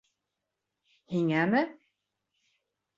Һиңәме? 1.15 1.63